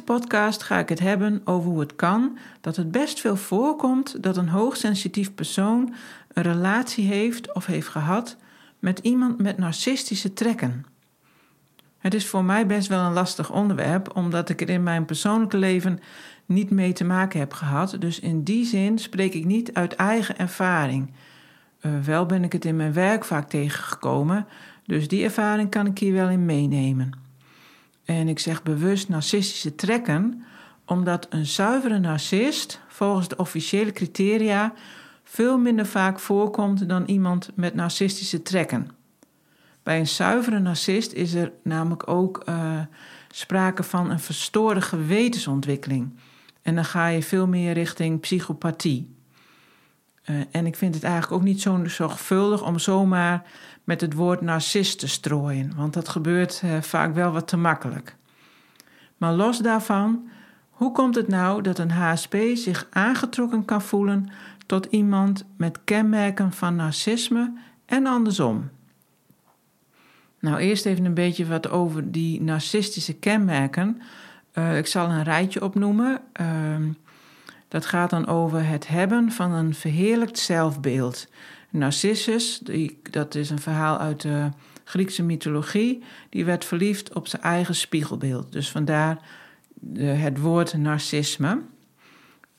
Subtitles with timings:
[0.00, 4.22] Deze podcast ga ik het hebben over hoe het kan dat het best veel voorkomt
[4.22, 5.94] dat een hoogsensitief persoon
[6.32, 8.36] een relatie heeft of heeft gehad
[8.78, 10.84] met iemand met narcistische trekken.
[11.98, 15.56] Het is voor mij best wel een lastig onderwerp, omdat ik er in mijn persoonlijke
[15.56, 16.00] leven
[16.46, 17.96] niet mee te maken heb gehad.
[17.98, 21.10] Dus in die zin spreek ik niet uit eigen ervaring.
[21.80, 24.46] Uh, wel ben ik het in mijn werk vaak tegengekomen,
[24.86, 27.29] dus die ervaring kan ik hier wel in meenemen.
[28.10, 30.44] En ik zeg bewust narcistische trekken,
[30.84, 34.72] omdat een zuivere narcist volgens de officiële criteria
[35.24, 38.90] veel minder vaak voorkomt dan iemand met narcistische trekken.
[39.82, 42.80] Bij een zuivere narcist is er namelijk ook uh,
[43.30, 46.14] sprake van een verstoorde gewetensontwikkeling.
[46.62, 49.14] En dan ga je veel meer richting psychopathie.
[50.30, 53.42] Uh, en ik vind het eigenlijk ook niet zo zorgvuldig om zomaar
[53.84, 58.16] met het woord narcist te strooien, want dat gebeurt uh, vaak wel wat te makkelijk.
[59.16, 60.28] Maar los daarvan,
[60.70, 64.30] hoe komt het nou dat een HSP zich aangetrokken kan voelen
[64.66, 67.52] tot iemand met kenmerken van narcisme
[67.86, 68.70] en andersom?
[70.40, 74.02] Nou, eerst even een beetje wat over die narcistische kenmerken.
[74.54, 76.20] Uh, ik zal een rijtje opnoemen.
[77.70, 81.28] Dat gaat dan over het hebben van een verheerlijkt zelfbeeld.
[81.70, 84.48] Narcissus, die, dat is een verhaal uit de
[84.84, 88.52] Griekse mythologie, die werd verliefd op zijn eigen spiegelbeeld.
[88.52, 89.18] Dus vandaar
[89.98, 91.60] het woord narcisme.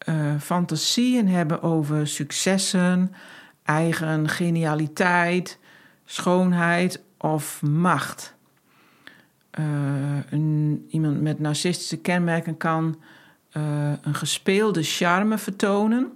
[0.09, 3.13] Uh, fantasieën hebben over successen,
[3.63, 5.59] eigen genialiteit,
[6.05, 8.35] schoonheid of macht.
[9.59, 9.66] Uh,
[10.29, 13.01] een, iemand met narcistische kenmerken kan
[13.57, 16.12] uh, een gespeelde charme vertonen,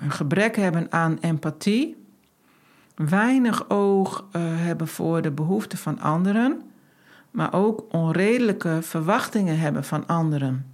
[0.00, 2.04] een gebrek hebben aan empathie,
[2.94, 6.62] weinig oog hebben voor de behoeften van anderen,
[7.30, 10.66] maar ook onredelijke verwachtingen hebben van anderen.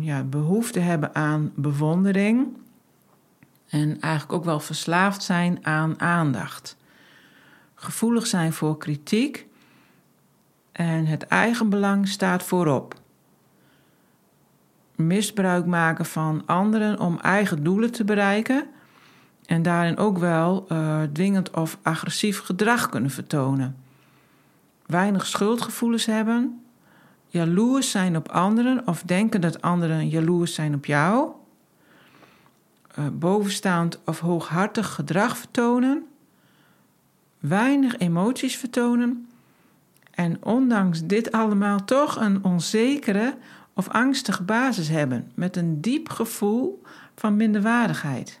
[0.00, 2.56] Ja, behoefte hebben aan bewondering.
[3.68, 6.76] En eigenlijk ook wel verslaafd zijn aan aandacht.
[7.74, 9.46] Gevoelig zijn voor kritiek
[10.80, 12.94] en het eigenbelang staat voorop.
[14.94, 18.66] Misbruik maken van anderen om eigen doelen te bereiken
[19.46, 23.76] en daarin ook wel uh, dwingend of agressief gedrag kunnen vertonen.
[24.86, 26.64] Weinig schuldgevoelens hebben,
[27.26, 31.30] jaloers zijn op anderen of denken dat anderen jaloers zijn op jou
[32.98, 36.06] uh, bovenstaand of hooghartig gedrag vertonen,
[37.38, 39.29] weinig emoties vertonen
[40.10, 43.36] en ondanks dit allemaal toch een onzekere
[43.74, 46.82] of angstige basis hebben met een diep gevoel
[47.14, 48.40] van minderwaardigheid.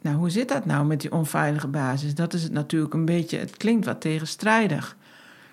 [0.00, 2.14] Nou, hoe zit dat nou met die onveilige basis?
[2.14, 4.96] Dat is het natuurlijk een beetje, het klinkt wat tegenstrijdig.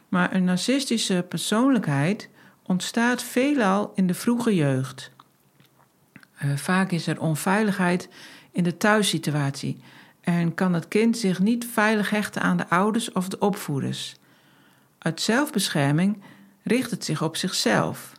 [0.10, 2.30] Maar een narcistische persoonlijkheid
[2.64, 5.12] ontstaat veelal in de vroege jeugd.
[6.44, 8.10] Uh, vaak is er onveiligheid
[8.52, 9.80] in de thuissituatie
[10.26, 14.16] en kan het kind zich niet veilig hechten aan de ouders of de opvoeders.
[14.98, 16.22] Uit zelfbescherming
[16.64, 18.12] richt het zich op zichzelf.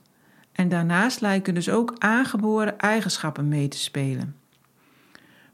[0.52, 4.36] En daarnaast lijken dus ook aangeboren eigenschappen mee te spelen.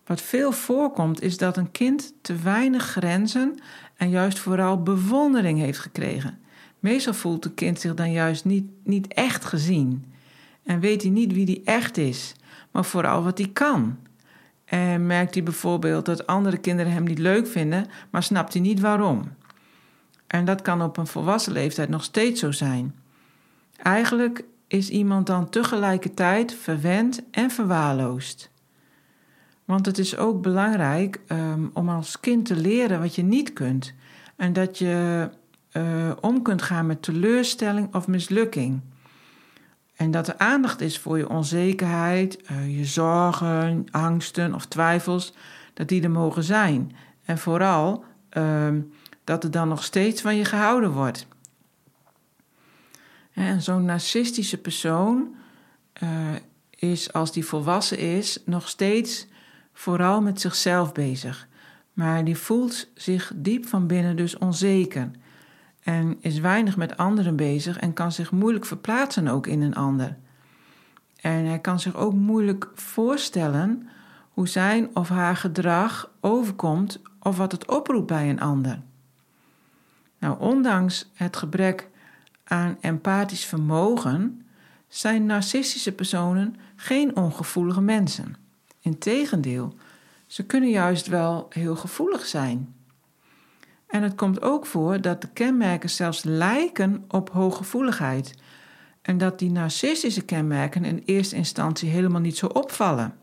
[0.06, 3.58] Wat veel voorkomt is dat een kind te weinig grenzen
[3.96, 6.38] en juist vooral bewondering heeft gekregen.
[6.78, 10.05] Meestal voelt het kind zich dan juist niet, niet echt gezien
[10.64, 12.34] en weet hij niet wie hij echt is
[12.72, 13.98] maar vooral wat hij kan.
[14.72, 18.80] En merkt hij bijvoorbeeld dat andere kinderen hem niet leuk vinden, maar snapt hij niet
[18.80, 19.22] waarom.
[20.26, 22.94] En dat kan op een volwassen leeftijd nog steeds zo zijn.
[23.76, 28.50] Eigenlijk is iemand dan tegelijkertijd verwend en verwaarloosd.
[29.64, 33.94] Want het is ook belangrijk um, om als kind te leren wat je niet kunt.
[34.36, 35.28] En dat je
[35.72, 38.80] uh, om kunt gaan met teleurstelling of mislukking.
[39.97, 45.33] En dat er aandacht is voor je onzekerheid, uh, je zorgen, angsten of twijfels,
[45.75, 46.97] dat die er mogen zijn.
[47.25, 48.81] En vooral ehm,
[49.25, 51.27] dat er dan nog steeds van je gehouden wordt.
[53.33, 55.35] En zo'n narcistische persoon
[56.03, 56.11] uh,
[56.71, 59.27] is, als die volwassen is, nog steeds
[59.73, 61.49] vooral met zichzelf bezig.
[61.93, 65.11] Maar die voelt zich diep van binnen dus onzeker.
[65.82, 70.17] En is weinig met anderen bezig en kan zich moeilijk verplaatsen ook in een ander.
[71.20, 73.88] En hij kan zich ook moeilijk voorstellen
[74.32, 78.81] hoe zijn of haar gedrag overkomt of wat het oproept bij een ander.
[80.19, 81.88] Nou, ondanks het gebrek
[82.44, 84.46] aan empathisch vermogen
[84.88, 88.37] zijn narcistische personen geen ongevoelige mensen.
[88.81, 89.75] Integendeel,
[90.26, 92.75] ze kunnen juist wel heel gevoelig zijn.
[93.93, 98.35] En het komt ook voor dat de kenmerken zelfs lijken op hooggevoeligheid
[99.03, 103.15] en dat die narcistische kenmerken in eerste instantie helemaal niet zo opvallen.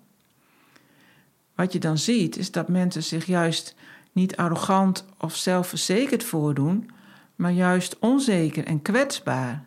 [1.55, 3.75] Wat je dan ziet is dat mensen zich juist
[4.11, 6.89] niet arrogant of zelfverzekerd voordoen,
[7.35, 9.63] maar juist onzeker en kwetsbaar.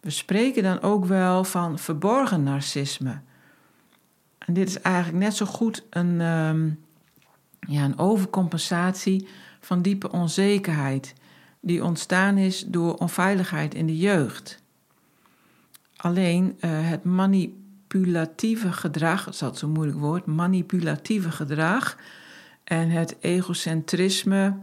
[0.00, 3.20] We spreken dan ook wel van verborgen narcisme.
[4.38, 6.78] En dit is eigenlijk net zo goed een, um,
[7.60, 9.28] ja, een overcompensatie
[9.60, 11.14] van diepe onzekerheid,
[11.60, 14.62] die ontstaan is door onveiligheid in de jeugd.
[15.96, 21.96] Alleen uh, het manipulatieve gedrag, dat is altijd zo'n moeilijk woord, manipulatieve gedrag
[22.64, 24.56] en het egocentrisme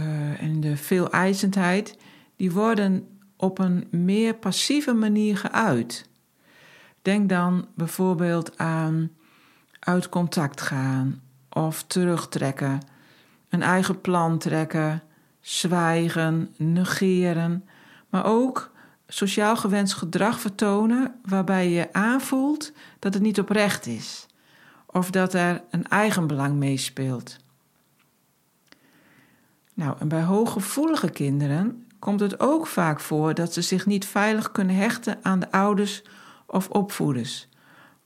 [0.00, 1.96] uh, en de veeleisendheid,
[2.36, 3.06] die worden
[3.36, 6.08] op een meer passieve manier geuit.
[7.02, 9.10] Denk dan bijvoorbeeld aan
[9.78, 12.80] uit contact gaan of terugtrekken,
[13.52, 15.02] een eigen plan trekken,
[15.40, 17.68] zwijgen, negeren,
[18.08, 18.70] maar ook
[19.08, 24.26] sociaal gewenst gedrag vertonen waarbij je aanvoelt dat het niet oprecht is
[24.86, 27.36] of dat er een eigen belang meespeelt.
[29.74, 34.52] Nou, en bij hooggevoelige kinderen komt het ook vaak voor dat ze zich niet veilig
[34.52, 36.02] kunnen hechten aan de ouders
[36.46, 37.48] of opvoeders,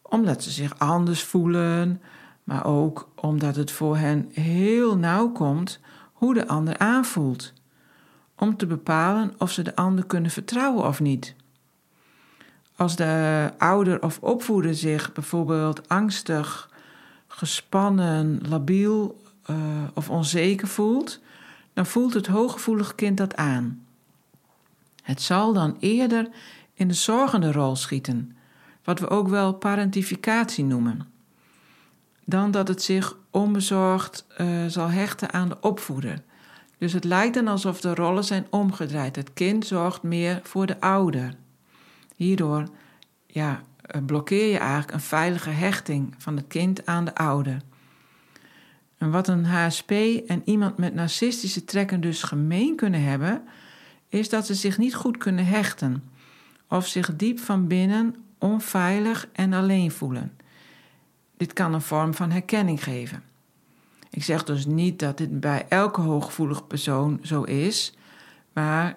[0.02, 2.02] omdat ze zich anders voelen,
[2.46, 5.80] maar ook omdat het voor hen heel nauw komt
[6.12, 7.52] hoe de ander aanvoelt,
[8.34, 11.34] om te bepalen of ze de ander kunnen vertrouwen of niet.
[12.76, 16.70] Als de ouder of opvoeder zich bijvoorbeeld angstig,
[17.26, 19.56] gespannen, labiel uh,
[19.94, 21.20] of onzeker voelt,
[21.72, 23.86] dan voelt het hooggevoelig kind dat aan.
[25.02, 26.28] Het zal dan eerder
[26.74, 28.36] in de zorgende rol schieten,
[28.84, 31.14] wat we ook wel parentificatie noemen,
[32.28, 36.22] dan dat het zich onbezorgd uh, zal hechten aan de opvoeder.
[36.78, 39.16] Dus het lijkt dan alsof de rollen zijn omgedraaid.
[39.16, 41.34] Het kind zorgt meer voor de ouder.
[42.16, 42.68] Hierdoor
[43.26, 47.62] ja, eh, blokkeer je eigenlijk een veilige hechting van het kind aan de ouder.
[48.98, 49.90] En wat een HSP
[50.26, 53.42] en iemand met narcistische trekken dus gemeen kunnen hebben,
[54.08, 56.02] is dat ze zich niet goed kunnen hechten
[56.68, 60.35] of zich diep van binnen onveilig en alleen voelen.
[61.36, 63.22] Dit kan een vorm van herkenning geven.
[64.10, 67.94] Ik zeg dus niet dat dit bij elke hooggevoelige persoon zo is,
[68.52, 68.96] maar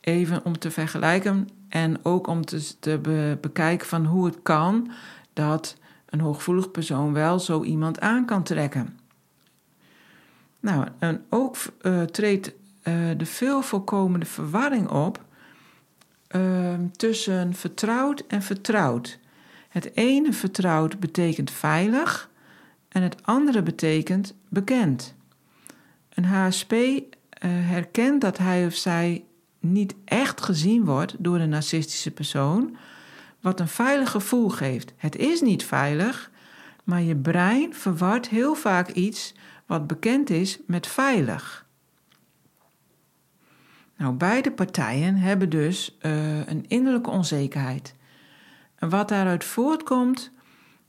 [0.00, 4.90] even om te vergelijken en ook om te, te bekijken van hoe het kan
[5.32, 8.98] dat een hooggevoelig persoon wel zo iemand aan kan trekken.
[10.60, 15.24] Nou, en ook uh, treedt uh, de veel voorkomende verwarring op
[16.36, 19.18] uh, tussen vertrouwd en vertrouwd.
[19.68, 22.30] Het ene vertrouwd betekent veilig
[22.88, 25.14] en het andere betekent bekend.
[26.08, 27.00] Een HSP uh,
[27.40, 29.24] herkent dat hij of zij
[29.60, 32.76] niet echt gezien wordt door de narcistische persoon,
[33.40, 34.92] wat een veilig gevoel geeft.
[34.96, 36.30] Het is niet veilig,
[36.84, 39.34] maar je brein verwart heel vaak iets
[39.66, 41.66] wat bekend is met veilig.
[43.96, 47.94] Nou, beide partijen hebben dus uh, een innerlijke onzekerheid.
[48.78, 50.30] En wat daaruit voortkomt,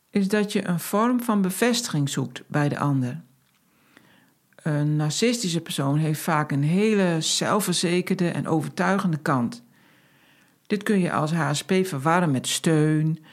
[0.09, 3.21] is dat je een vorm van bevestiging zoekt bij de ander.
[4.55, 9.63] Een narcistische persoon heeft vaak een hele zelfverzekerde en overtuigende kant.
[10.67, 13.23] Dit kun je als HSP verwarren met steun,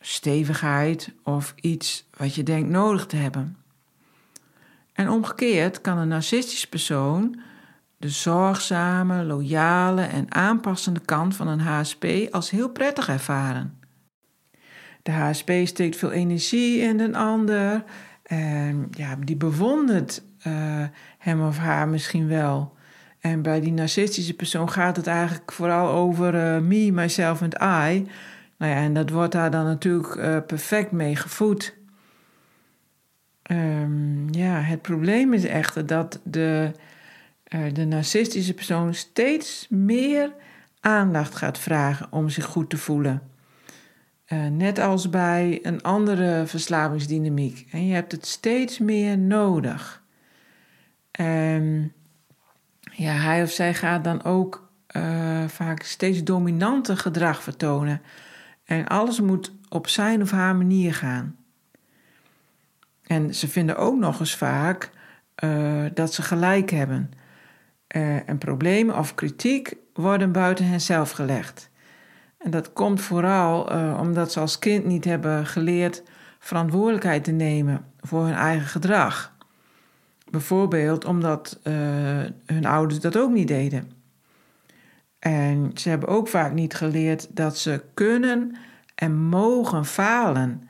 [0.00, 3.56] stevigheid of iets wat je denkt nodig te hebben.
[4.92, 7.40] En omgekeerd kan een narcistische persoon
[7.96, 13.78] de zorgzame, loyale en aanpassende kant van een HSP als heel prettig ervaren.
[15.04, 17.84] De HSP steekt veel energie in een ander
[18.22, 20.84] en ja, die bewondert uh,
[21.18, 22.76] hem of haar misschien wel.
[23.20, 28.08] En bij die narcistische persoon gaat het eigenlijk vooral over uh, me, myself and I.
[28.58, 31.76] Nou ja, en dat wordt daar dan natuurlijk uh, perfect mee gevoed.
[33.42, 36.70] Ehm, ja, het probleem is echter dat de,
[37.72, 40.32] de narcistische persoon steeds meer
[40.80, 43.33] aandacht gaat vragen om zich goed te voelen.
[44.34, 47.68] Uh, net als bij een andere verslavingsdynamiek.
[47.70, 50.02] En je hebt het steeds meer nodig.
[51.10, 51.92] En
[52.92, 58.02] ja, hij of zij gaat dan ook uh, vaak steeds dominanter gedrag vertonen.
[58.64, 61.36] En alles moet op zijn of haar manier gaan.
[63.02, 64.90] En ze vinden ook nog eens vaak
[65.44, 67.10] uh, dat ze gelijk hebben.
[68.26, 71.70] En problemen of kritiek worden buiten henzelf gelegd.
[72.44, 76.02] En dat komt vooral uh, omdat ze als kind niet hebben geleerd
[76.38, 79.32] verantwoordelijkheid te nemen voor hun eigen gedrag.
[80.30, 81.58] Bijvoorbeeld omdat
[82.46, 83.90] hun ouders dat ook niet deden.
[85.18, 88.56] En ze hebben ook vaak niet geleerd dat ze kunnen
[88.94, 90.68] en mogen falen.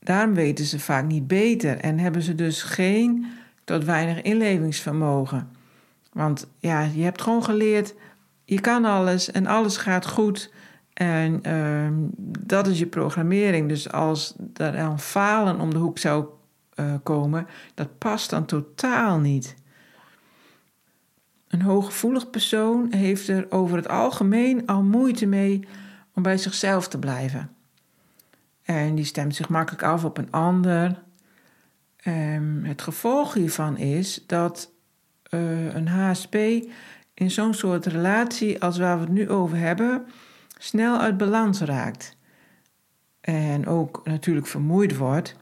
[0.00, 3.26] Daarom weten ze vaak niet beter en hebben ze dus geen
[3.64, 5.48] tot weinig inlevingsvermogen.
[6.12, 7.94] Want ja, je hebt gewoon geleerd,
[8.44, 10.52] je kan alles en alles gaat goed.
[10.98, 11.88] En uh,
[12.38, 13.68] dat is je programmering.
[13.68, 16.26] Dus als er een falen om de hoek zou
[16.74, 19.54] uh, komen, dat past dan totaal niet.
[21.48, 25.68] Een hooggevoelig persoon heeft er over het algemeen al moeite mee
[26.14, 27.50] om bij zichzelf te blijven.
[28.62, 31.02] En die stemt zich makkelijk af op een ander.
[32.06, 34.70] Um, het gevolg hiervan is dat
[35.30, 36.34] uh, een HSP
[37.14, 40.06] in zo'n soort relatie als waar we het nu over hebben,
[40.58, 42.16] snel uit balans raakt.
[43.20, 45.36] En ook natuurlijk vermoeid wordt,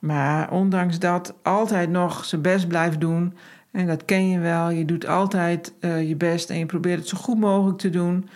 [0.00, 3.34] maar ondanks dat altijd nog zijn best blijft doen.
[3.70, 7.08] En dat ken je wel, je doet altijd uh, je best en je probeert het
[7.08, 8.28] zo goed mogelijk te doen.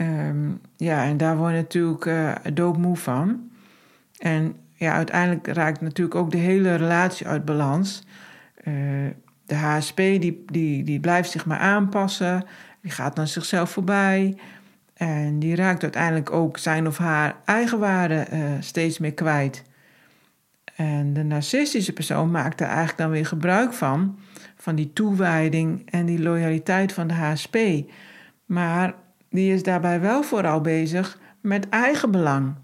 [0.00, 3.50] Um, ja, en daar word je natuurlijk uh, doodmoe van.
[4.18, 8.06] En ja, uiteindelijk raakt natuurlijk ook de hele relatie uit balans.
[8.64, 8.74] Uh,
[9.46, 12.44] de HSP die, die, die blijft zich maar aanpassen,
[12.80, 14.36] die gaat naar zichzelf voorbij.
[14.96, 19.62] En die raakt uiteindelijk ook zijn of haar eigenwaarde uh, steeds meer kwijt.
[20.76, 24.18] En de narcistische persoon maakt daar eigenlijk dan weer gebruik van,
[24.56, 27.56] van die toewijding en die loyaliteit van de HSP.
[28.44, 28.94] Maar
[29.30, 32.54] die is daarbij wel vooral bezig met eigen belang.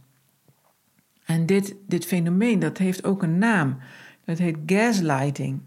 [1.24, 3.78] En dit, dit fenomeen, dat heeft ook een naam.
[4.24, 5.60] Dat heet gaslighting.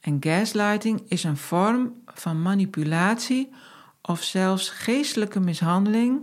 [0.00, 3.52] En gaslighting is een vorm van manipulatie
[4.02, 6.20] of zelfs geestelijke mishandeling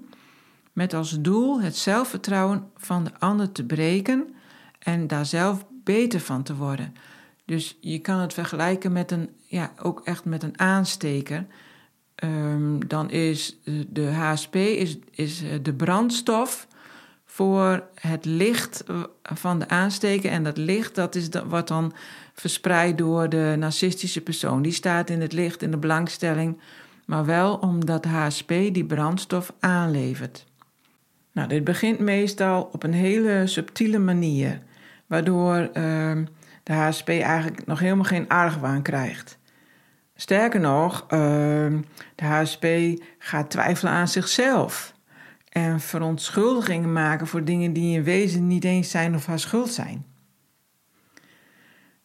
[0.74, 4.36] met als doel het zelfvertrouwen van de ander te breken
[4.80, 6.94] en daar zelf beter van te worden.
[7.46, 11.46] Dus je kan het vergelijken met een, ja, ook echt met een aansteker.
[12.24, 16.68] Um, dan is de HSP is, is de brandstof
[17.26, 18.84] voor het licht
[19.24, 20.32] van de aansteker.
[20.32, 21.94] En dat licht dat is dat wat dan
[22.34, 24.62] verspreid door de narcistische persoon.
[24.62, 26.60] Die staat in het licht, in de belangstelling,
[27.10, 30.46] maar wel omdat HSP die brandstof aanlevert.
[31.32, 34.62] Nou, dit begint meestal op een hele subtiele manier,
[35.08, 36.18] waardoor uh,
[36.64, 39.38] de HSP eigenlijk nog helemaal geen argwaan krijgt.
[40.16, 41.10] Sterker nog, uh,
[42.16, 42.66] de HSP
[43.18, 44.94] gaat twijfelen aan zichzelf
[45.50, 50.06] en verontschuldigingen maken voor dingen die in wezen niet eens zijn of haar schuld zijn.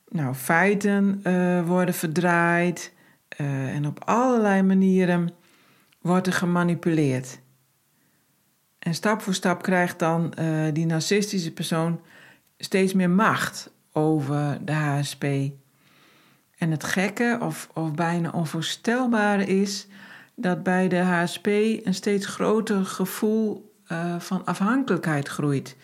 [0.09, 2.94] Nou, feiten uh, worden verdraaid
[3.41, 5.31] uh, en op allerlei manieren
[6.01, 7.41] wordt er gemanipuleerd.
[8.79, 12.01] En stap voor stap krijgt dan uh, die narcistische persoon
[12.59, 15.25] steeds meer macht over de HSP.
[16.59, 19.87] En het gekke of, of bijna onvoorstelbare is
[20.35, 25.77] dat bij de HSP een steeds groter gevoel uh, van afhankelijkheid groeit.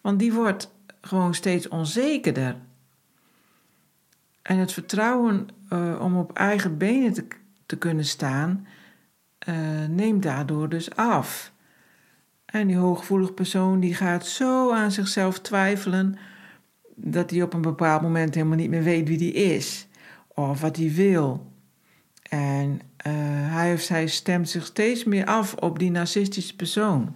[0.00, 2.56] Want die wordt gewoon steeds onzekerder.
[4.42, 7.26] En het vertrouwen uh, om op eigen benen te,
[7.66, 8.66] te kunnen staan,
[9.48, 9.56] uh,
[9.88, 11.52] neemt daardoor dus af.
[12.44, 16.18] En die hooggevoelige persoon die gaat zo aan zichzelf twijfelen
[16.94, 19.88] dat hij op een bepaald moment helemaal niet meer weet wie die is
[20.28, 21.52] of wat hij wil.
[22.22, 23.12] En uh,
[23.54, 27.14] hij of zij stemt zich steeds meer af op die narcistische persoon.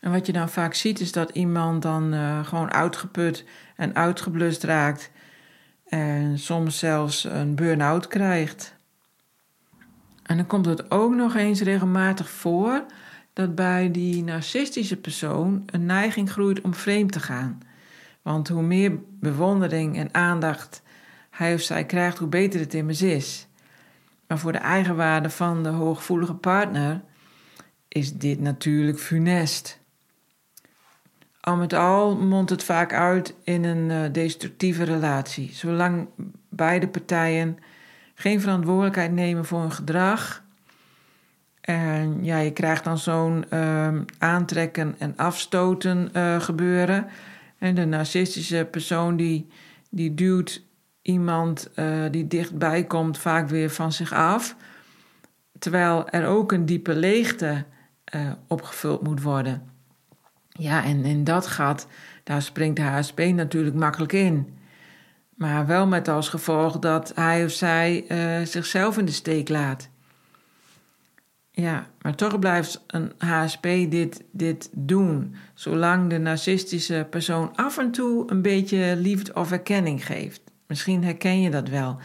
[0.00, 2.12] En wat je dan vaak ziet is dat iemand dan
[2.44, 3.44] gewoon uitgeput
[3.76, 5.10] en uitgeblust raakt.
[5.94, 8.74] En soms zelfs een burn-out krijgt.
[10.22, 12.84] En dan komt het ook nog eens regelmatig voor
[13.32, 17.60] dat bij die narcistische persoon een neiging groeit om vreemd te gaan.
[18.22, 20.82] Want hoe meer bewondering en aandacht
[21.30, 23.46] hij of zij krijgt, hoe beter het immers is.
[24.26, 27.02] Maar voor de eigenwaarde van de hooggevoelige partner
[27.88, 29.80] is dit natuurlijk funest.
[31.44, 35.50] Al met al mondt het vaak uit in een uh, destructieve relatie.
[35.52, 36.08] Zolang
[36.48, 37.58] beide partijen
[38.14, 40.42] geen verantwoordelijkheid nemen voor hun gedrag.
[41.60, 47.06] En ja, je krijgt dan zo'n uh, aantrekken en afstoten uh, gebeuren.
[47.58, 49.48] En de narcistische persoon die,
[49.90, 50.62] die duwt
[51.02, 54.56] iemand uh, die dichtbij komt vaak weer van zich af.
[55.58, 57.64] Terwijl er ook een diepe leegte
[58.46, 59.73] opgevuld moet worden.
[60.58, 61.86] Ja, en in dat gat,
[62.24, 64.58] daar springt de HSP natuurlijk makkelijk in.
[65.34, 69.88] Maar wel met als gevolg dat hij of zij uh, zichzelf in de steek laat.
[71.50, 77.90] Ja, maar toch blijft een HSP dit, dit doen, zolang de narcistische persoon af en
[77.90, 80.40] toe een beetje liefde of erkenning geeft.
[80.66, 81.98] Misschien herken je dat wel.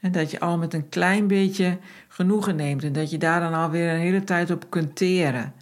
[0.00, 1.78] En dat je al met een klein beetje
[2.08, 5.52] genoegen neemt en dat je daar dan alweer een hele tijd op kunt teren.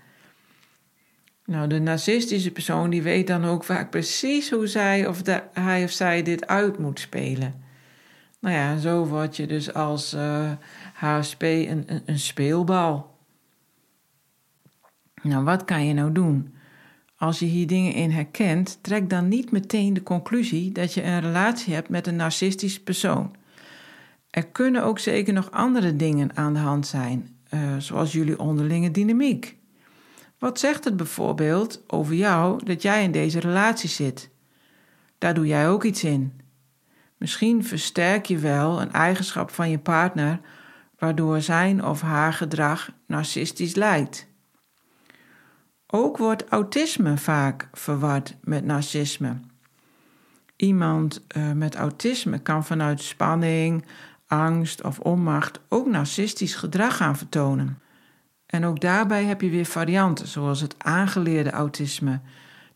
[1.50, 5.90] Nou, de narcistische persoon die weet dan ook vaak precies hoe zij of hij of
[5.90, 7.54] zij dit uit moet spelen.
[8.40, 10.57] Nou ja, zo word je dus als uh, eh,
[10.95, 13.19] HSP een, een, speelbal.
[15.23, 16.54] Nou, wat kan je nou doen?
[17.16, 21.21] Als je hier dingen in herkent, trek dan niet meteen de conclusie dat je een
[21.21, 23.37] relatie hebt met een narcistische persoon.
[24.30, 28.90] Er kunnen ook zeker nog andere dingen aan de hand zijn, uh, zoals jullie onderlinge
[28.90, 29.59] dynamiek.
[30.40, 34.30] Wat zegt het bijvoorbeeld over jou dat jij in deze relatie zit?
[35.18, 36.40] Daar doe jij ook iets in.
[37.16, 40.40] Misschien versterk je wel een eigenschap van je partner
[40.99, 44.26] waardoor zijn of haar gedrag narcistisch lijkt.
[45.87, 49.40] Ook wordt autisme vaak verward met narcisme.
[50.56, 53.85] Iemand uh, met autisme kan vanuit spanning,
[54.26, 57.78] angst of onmacht ook narcistisch gedrag gaan vertonen.
[58.50, 62.20] En ook daarbij heb je weer varianten, zoals het aangeleerde autisme.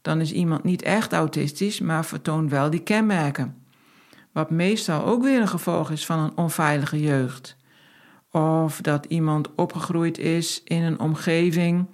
[0.02, 3.56] Dan is iemand niet echt autistisch, maar vertoont wel die kenmerken.
[4.32, 7.56] Wat meestal ook weer een gevolg is van een onveilige jeugd.
[8.30, 11.86] Of dat iemand opgegroeid is in een omgeving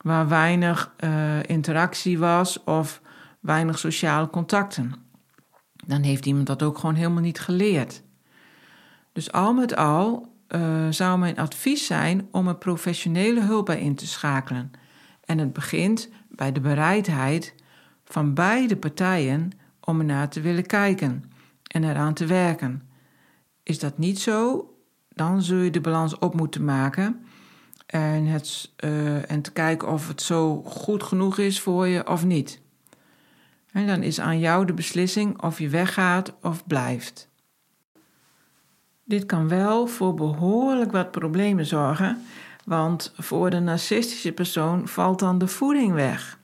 [0.00, 3.00] waar weinig uh, interactie was of
[3.40, 4.94] weinig sociale contacten.
[5.86, 8.02] Dan heeft iemand dat ook gewoon helemaal niet geleerd.
[9.12, 13.94] Dus al met al uh, zou mijn advies zijn om er professionele hulp bij in
[13.94, 14.70] te schakelen.
[15.24, 17.54] En het begint bij de bereidheid
[18.04, 21.24] van beide partijen om ernaar te willen kijken
[21.66, 22.82] en eraan te werken.
[23.62, 24.68] Is dat niet zo,
[25.08, 27.24] dan zul je de balans op moeten maken
[27.86, 32.24] en, het, uh, en te kijken of het zo goed genoeg is voor je of
[32.24, 32.60] niet.
[33.72, 37.28] En dan is aan jou de beslissing of je weggaat of blijft.
[39.04, 42.24] Dit kan wel voor behoorlijk wat problemen zorgen,
[42.64, 46.38] want voor de narcistische persoon valt dan de voeding weg.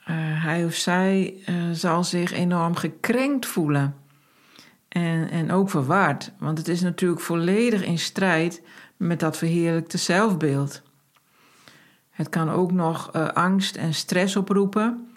[0.00, 0.06] Uh,
[0.44, 3.94] hij of zij uh, zal zich enorm gekrenkt voelen
[4.88, 8.62] en, en ook verward, want het is natuurlijk volledig in strijd
[8.96, 10.82] met dat verheerlijkte zelfbeeld.
[12.10, 15.15] Het kan ook nog uh, angst en stress oproepen,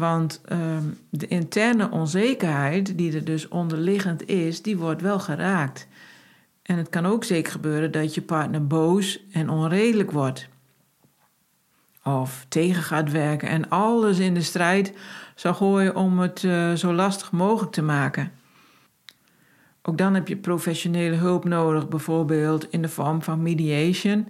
[0.00, 5.88] want ehm, de interne onzekerheid, die er dus onderliggend is, die wordt wel geraakt.
[6.62, 10.48] En het kan ook zeker gebeuren dat je partner boos en onredelijk wordt.
[12.04, 14.92] Of tegen gaat werken en alles in de strijd
[15.34, 18.32] zal gooien om het uh, zo lastig mogelijk te maken.
[19.82, 24.28] Ook dan heb je professionele hulp nodig, bijvoorbeeld in de vorm van mediation,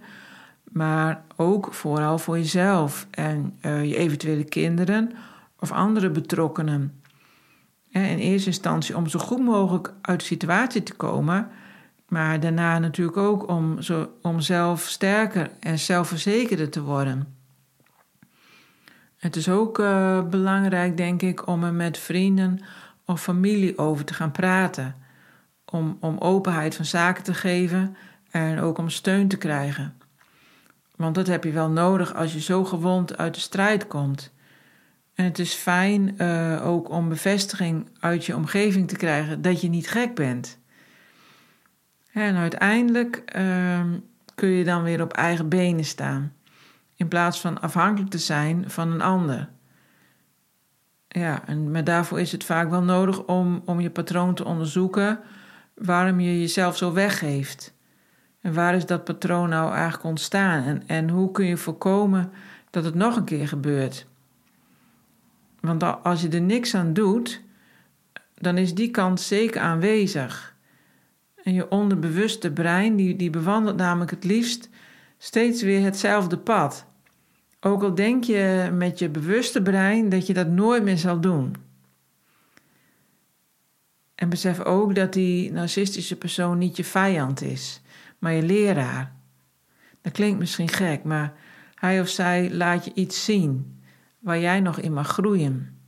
[0.64, 5.12] maar ook vooral voor jezelf en uh, je eventuele kinderen
[5.60, 7.02] of andere betrokkenen.
[7.88, 11.48] In eerste instantie om zo goed mogelijk uit de situatie te komen,
[12.08, 17.34] maar daarna natuurlijk ook om, zo, om zelf sterker en zelfverzekerder te worden.
[19.16, 22.60] Het is ook uh, belangrijk, denk ik, om er met vrienden
[23.04, 24.94] of familie over te gaan praten.
[25.64, 27.96] Om, om openheid van zaken te geven
[28.30, 29.96] en ook om steun te krijgen.
[30.96, 34.32] Want dat heb je wel nodig als je zo gewond uit de strijd komt.
[35.20, 39.68] En het is fijn uh, ook om bevestiging uit je omgeving te krijgen dat je
[39.68, 40.58] niet gek bent.
[42.12, 43.80] En uiteindelijk uh,
[44.34, 46.32] kun je dan weer op eigen benen staan,
[46.96, 49.48] in plaats van afhankelijk te zijn van een ander.
[51.08, 55.20] Ja, en, maar daarvoor is het vaak wel nodig om, om je patroon te onderzoeken
[55.74, 57.74] waarom je jezelf zo weggeeft.
[58.40, 60.64] En waar is dat patroon nou eigenlijk ontstaan?
[60.64, 62.32] En, en hoe kun je voorkomen
[62.70, 64.08] dat het nog een keer gebeurt?
[65.60, 67.42] Want als je er niks aan doet,
[68.34, 70.54] dan is die kant zeker aanwezig.
[71.42, 74.68] En je onderbewuste brein, die, die bewandelt namelijk het liefst
[75.18, 76.86] steeds weer hetzelfde pad.
[77.60, 81.54] Ook al denk je met je bewuste brein dat je dat nooit meer zal doen.
[84.14, 87.80] En besef ook dat die narcistische persoon niet je vijand is,
[88.18, 89.12] maar je leraar.
[90.02, 91.32] Dat klinkt misschien gek, maar
[91.74, 93.79] hij of zij laat je iets zien
[94.20, 95.78] waar jij nog in mag groeien.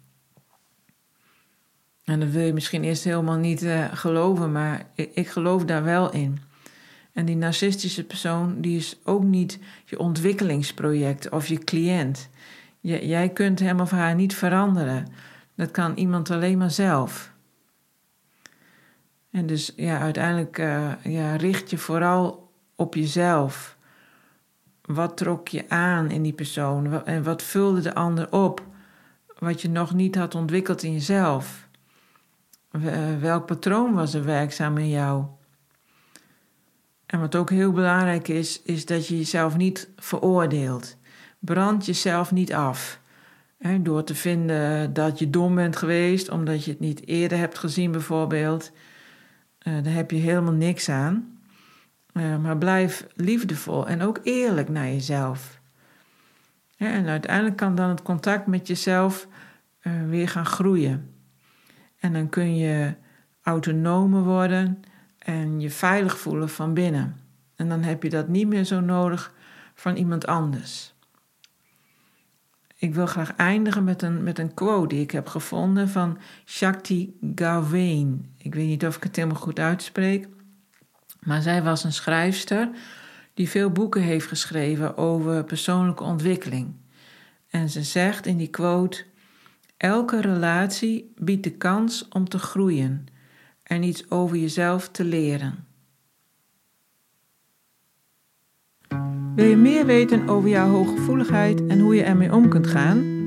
[2.05, 5.85] En dat wil je misschien eerst helemaal niet uh, geloven, maar ik, ik geloof daar
[5.85, 6.40] wel in.
[7.12, 12.29] En die narcistische persoon, die is ook niet je ontwikkelingsproject of je cliënt.
[12.81, 15.07] Jij kunt hem of haar niet veranderen.
[15.55, 17.33] Dat kan iemand alleen maar zelf.
[19.31, 23.77] En dus ja, uiteindelijk uh, ja, richt je vooral op jezelf.
[24.83, 28.62] Wat trok je aan in die persoon en wat vulde de ander op?
[29.38, 31.68] Wat je nog niet had ontwikkeld in jezelf.
[33.21, 35.25] Welk patroon was er werkzaam in jou?
[37.07, 40.97] En wat ook heel belangrijk is, is dat je jezelf niet veroordeelt.
[41.38, 43.01] Brand jezelf niet af.
[43.81, 47.90] Door te vinden dat je dom bent geweest, omdat je het niet eerder hebt gezien,
[47.90, 48.73] bijvoorbeeld.
[49.62, 51.32] Uh, daar heb je helemaal niks aan.
[52.12, 55.61] Maar blijf liefdevol en ook eerlijk naar jezelf.
[56.77, 59.29] en uiteindelijk kan dan het contact met jezelf
[59.83, 61.14] uh, weer gaan groeien.
[61.98, 62.94] En dan kun je
[63.42, 64.83] autonomer worden
[65.18, 67.16] en je veilig voelen van binnen.
[67.57, 69.35] En dan heb je dat niet meer zo nodig
[69.75, 70.94] van iemand anders.
[72.77, 77.16] Ik wil graag eindigen met een, met een quote die ik heb gevonden van Shakti
[77.35, 78.35] Gawain.
[78.38, 80.29] Ik weet niet of ik het helemaal goed uitspreek,
[81.25, 82.69] maar zij was een schrijfster
[83.35, 86.75] die veel boeken heeft geschreven over persoonlijke ontwikkeling.
[87.51, 89.05] En ze zegt in die quote:
[89.77, 93.07] Elke relatie biedt de kans om te groeien
[93.63, 95.67] en iets over jezelf te leren.
[99.35, 103.21] Wil je meer weten over jouw hooggevoeligheid en hoe je ermee om kunt gaan?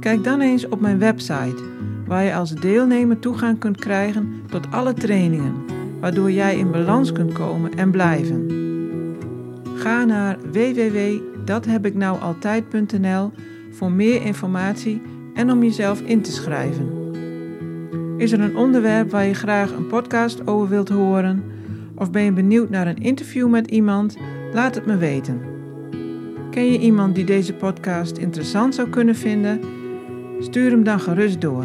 [0.00, 1.64] Kijk dan eens op mijn website,
[2.06, 7.32] waar je als deelnemer toegang kunt krijgen tot alle trainingen, waardoor jij in balans kunt
[7.32, 8.46] komen en blijven.
[9.76, 13.32] Ga naar www.dathebiknoualtijd.nl
[13.70, 15.02] voor meer informatie
[15.34, 17.04] en om jezelf in te schrijven.
[18.16, 21.44] Is er een onderwerp waar je graag een podcast over wilt horen?
[21.94, 24.16] Of ben je benieuwd naar een interview met iemand?
[24.52, 25.40] Laat het me weten.
[26.50, 29.60] Ken je iemand die deze podcast interessant zou kunnen vinden?
[30.40, 31.64] Stuur hem dan gerust door.